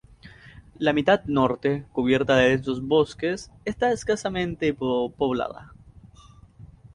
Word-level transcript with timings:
La 0.79 0.93
mitad 0.93 1.23
norte, 1.25 1.85
cubierta 1.91 2.35
de 2.35 2.49
densos 2.49 2.81
bosques, 2.81 3.51
está 3.65 3.91
escasamente 3.91 4.73
poblada. 4.73 5.73